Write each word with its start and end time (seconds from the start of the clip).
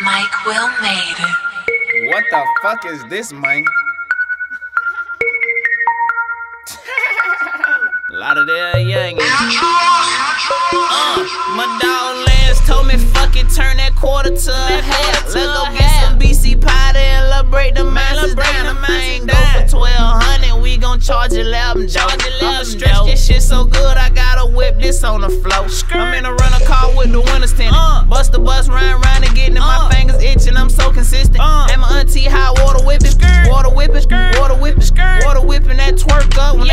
Mike 0.00 0.46
Will 0.46 0.68
made. 0.80 1.18
What 2.10 2.24
the 2.30 2.46
fuck 2.62 2.86
is 2.86 3.04
this, 3.06 3.32
Mike? 3.32 3.64
Lauderdale 8.10 8.74
Yungn. 8.74 9.18
Uh, 9.20 9.24
my 11.56 11.78
dog 11.82 12.26
Lance 12.26 12.60
told 12.66 12.86
me, 12.86 12.96
fuck 12.96 13.36
it, 13.36 13.48
turn 13.54 13.76
that 13.78 13.94
quarter 13.96 14.30
to 14.30 14.50
a 14.50 14.82
half. 14.82 15.24
Let's 15.24 15.34
go 15.34 15.77
charge 21.28 21.46
11 21.46 21.86
dough. 21.86 22.06
I'ma 22.40 22.62
stretch. 22.62 23.06
this 23.06 23.26
shit 23.26 23.42
so 23.42 23.64
good, 23.64 23.96
I 23.96 24.10
gotta 24.10 24.46
whip. 24.46 24.78
This 24.78 25.04
on 25.04 25.20
the 25.20 25.28
floor. 25.28 25.66
I'm 26.00 26.14
in 26.14 26.24
a 26.24 26.32
runner 26.32 26.64
car 26.66 26.96
with 26.96 27.12
the 27.12 27.20
windows 27.20 27.52
tinted. 27.52 27.74
Bust 28.08 28.32
the 28.32 28.38
bus, 28.38 28.68
run 28.68 29.00
round 29.00 29.24
and 29.24 29.34
getting 29.34 29.56
in 29.56 29.62
my 29.62 29.90
fingers 29.92 30.22
itching, 30.22 30.56
I'm 30.56 30.70
so 30.70 30.92
consistent. 30.92 31.40
And 31.40 31.80
my 31.80 32.00
auntie 32.00 32.24
hot 32.24 32.58
water 32.62 32.84
whipping, 32.84 33.12
water 33.50 33.70
whipping, 33.70 34.06
water 34.38 34.54
whipping, 34.54 34.84
water 35.24 35.40
whipping 35.40 35.76
that 35.76 35.94
twerk 35.94 36.36
up. 36.38 36.56
When 36.56 36.67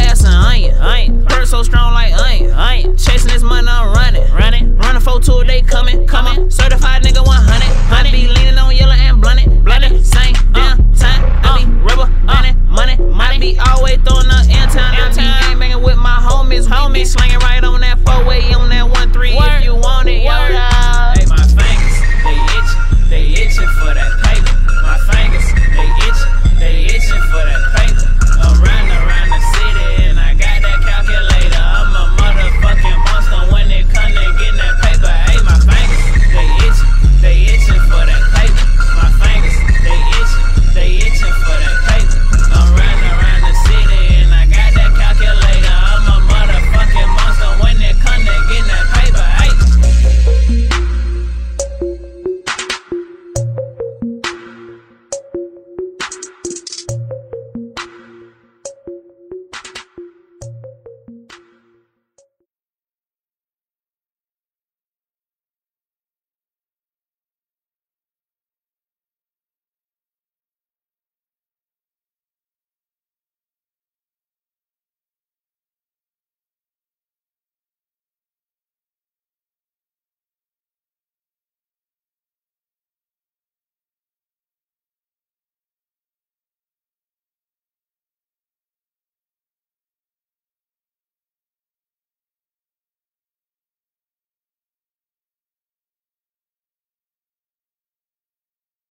past 0.00 0.24
an 0.24 0.32
onion, 0.32 0.74
onion. 0.78 1.26
Hurt 1.28 1.46
so 1.46 1.62
strong 1.62 1.92
like 1.92 2.12
onion, 2.14 2.50
onion. 2.52 2.96
Chasing 2.96 3.30
this 3.30 3.42
money, 3.42 3.68
I'm 3.68 3.92
running, 3.94 4.26
running. 4.32 4.76
Running 4.76 5.02
for 5.02 5.20
two, 5.20 5.44
they 5.44 5.62
coming, 5.62 6.06
coming. 6.06 6.50
Certified 6.50 7.02
nigga 7.02 7.24
100, 7.24 7.26
100. 7.26 8.08
I 8.08 8.10
be 8.10 8.26
leaning 8.28 8.58
on 8.58 8.74
yellow 8.74 8.92
and 8.92 9.20
blunted, 9.20 9.64
blunted. 9.64 10.04
Same 10.04 10.34
uh. 10.54 10.76
damn 10.76 10.94
time, 10.94 11.22
I 11.44 11.58
be 11.58 11.64
uh. 11.64 11.84
rubber, 11.86 12.08
money, 12.24 12.52
money, 12.66 12.96
money. 12.96 13.36
I 13.36 13.38
be 13.38 13.58
always 13.58 13.98
throwing 14.04 14.30
up 14.30 14.44
in 14.44 14.68
time. 14.68 14.94
I 14.96 15.08
be 15.10 15.16
gang 15.16 15.58
banging 15.58 15.82
with 15.82 15.98
my 15.98 16.16
homies, 16.16 16.66
homies. 16.66 17.08
slanging 17.08 17.38
right 17.40 17.62
on. 17.64 17.69